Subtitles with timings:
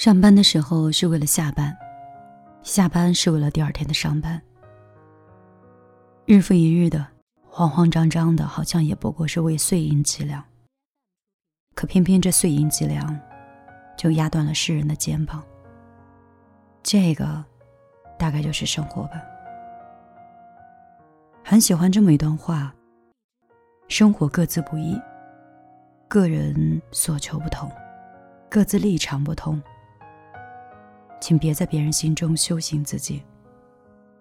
[0.00, 1.76] 上班的时候是为了下班，
[2.62, 4.40] 下班是为了第二天的上班。
[6.24, 7.06] 日复一日的，
[7.46, 10.42] 慌慌张张的，好像也不过是为碎银几两。
[11.74, 13.14] 可偏偏这碎银几两，
[13.94, 15.44] 就压断了世人的肩膀。
[16.82, 17.44] 这个，
[18.18, 19.20] 大概就是生活吧。
[21.44, 22.74] 很喜欢这么一段话：
[23.86, 24.98] 生活各自不易，
[26.08, 27.70] 个人所求不同，
[28.48, 29.62] 各自立场不同。
[31.20, 33.22] 请别在别人心中修行自己，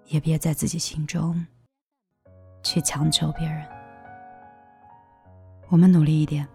[0.05, 1.45] 也别在自己心中
[2.61, 3.65] 去强求别人。
[5.69, 6.45] 我们努力一点，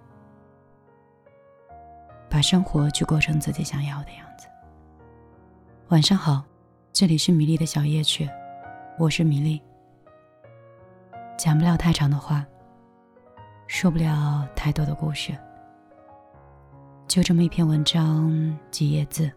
[2.28, 4.46] 把生活去过成自己想要的样子。
[5.88, 6.44] 晚上好，
[6.92, 8.28] 这里是米粒的小夜曲，
[8.98, 9.62] 我是米粒。
[11.38, 12.44] 讲不了太长的话，
[13.66, 15.36] 说不了太多的故事，
[17.08, 19.32] 就这么一篇文章，几页字。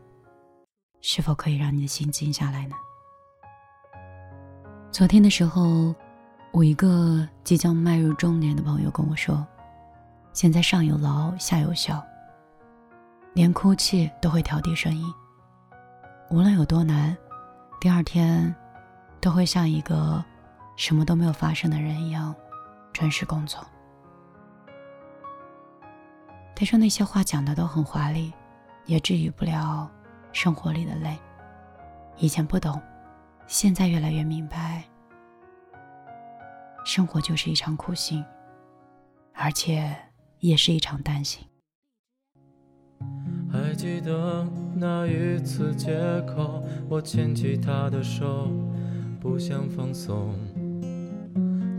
[1.01, 2.75] 是否可以让你的心静下来呢？
[4.91, 5.93] 昨天的时候，
[6.51, 9.45] 我一个即将迈入中年的朋友跟我说
[10.33, 12.03] ：“现在上有老下有小，
[13.33, 15.13] 连哭泣都会调低声音。
[16.29, 17.15] 无论有多难，
[17.79, 18.53] 第二天
[19.21, 20.23] 都会像一个
[20.75, 22.33] 什么都没有发生的人一样
[22.91, 23.65] 准时工作。”
[26.55, 28.33] 他说那些话讲的都很华丽，
[28.87, 29.87] 也治愈不了。
[30.39, 31.17] 生活里的累，
[32.17, 32.79] 以前不懂，
[33.47, 34.83] 现在越来越明白。
[36.85, 38.23] 生活就是一场苦行，
[39.33, 39.97] 而且
[40.37, 41.43] 也是一场担心。
[43.51, 48.51] 还记得那一次借口，我牵起他的手，
[49.19, 50.35] 不想放松。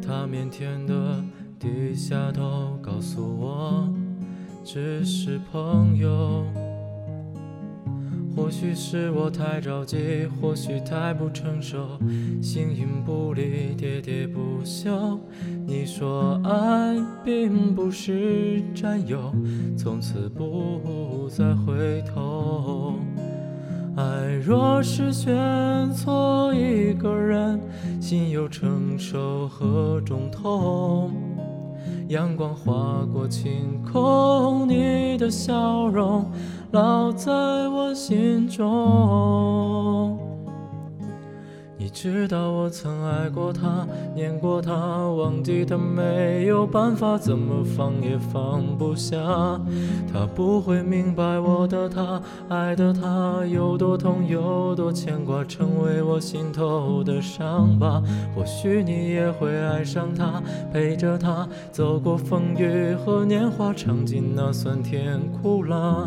[0.04, 1.24] 他腼腆的
[1.60, 3.88] 低下头，告诉我，
[4.64, 6.44] 只是朋友。
[8.38, 11.98] 或许是我太着急，或许太不成熟，
[12.40, 15.18] 形影不离，喋喋不休。
[15.66, 19.34] 你说爱并不是占有，
[19.76, 22.94] 从此不再回头。
[23.96, 27.60] 爱若是选错一个人，
[28.00, 31.10] 心又承受何种痛？
[32.08, 36.24] 阳光划过晴空，你的笑容。
[36.72, 40.27] 烙在我心中。
[41.88, 44.74] 你知道我曾爱过他，念过他，
[45.08, 49.16] 忘记他没有办法，怎么放也放不下。
[50.12, 58.02] 他不会明白我的他，爱的他有多痛，有多牵挂，成为我心头的伤疤。
[58.36, 66.06] 或许你也会爱上他，陪着他走过风雨和年华，尝尽那酸甜苦辣。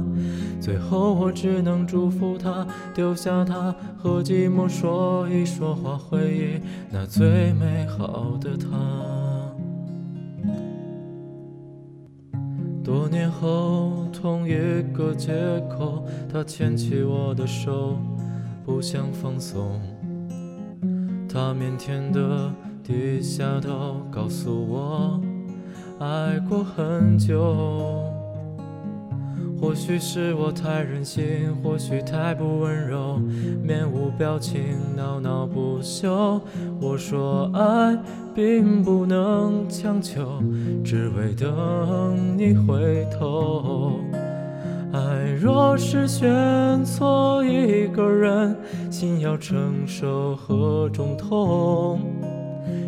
[0.59, 5.70] 最后我只能祝福他，丢下他和寂寞说一说。
[5.73, 6.59] 话回忆
[6.91, 8.67] 那最美好的他。
[12.83, 15.31] 多年后，同一个街
[15.69, 17.95] 口，他牵起我的手，
[18.65, 19.79] 不想放松。
[21.29, 22.51] 他腼腆的
[22.83, 25.21] 低下头，告诉我，
[25.99, 28.10] 爱过很久。
[29.61, 33.21] 或许是我太任性，或许太不温柔，
[33.63, 34.59] 面无表情，
[34.97, 36.41] 闹闹不休。
[36.81, 37.95] 我说爱
[38.33, 40.41] 并不能强求，
[40.83, 43.99] 只为等你回头。
[44.91, 48.57] 爱若是选错一个人，
[48.89, 52.01] 心要承受何种痛？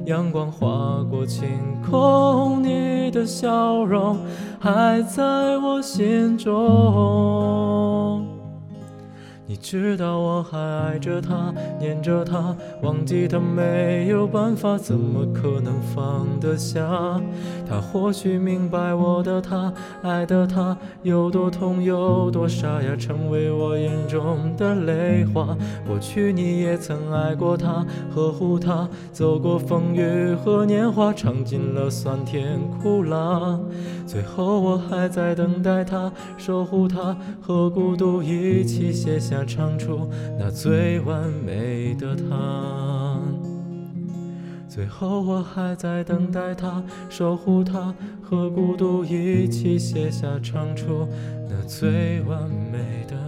[0.05, 1.47] 阳光划过晴
[1.89, 4.17] 空，你的笑容
[4.59, 5.23] 还在
[5.57, 6.53] 我心中。
[9.45, 11.53] 你知道我还爱着他，
[11.83, 17.21] 念着他，忘记他没有办法，怎么可能放得下？
[17.67, 25.57] 他或许明白我的他，爱的他有多痛，有多沙哑，成为我眼中的泪花。
[25.85, 27.85] 过去你也曾爱过他，
[28.15, 33.59] 呵护他，走过风雨和年华，尝尽了酸甜苦辣。
[34.07, 39.33] 最后我还在等待他，守护他，和孤独一起写下。
[39.45, 40.07] 唱出
[40.39, 43.19] 那最完美的他，
[44.67, 51.07] 最后我还在等待他，守护他，和孤独一起写下唱出
[51.49, 53.22] 那最完美的。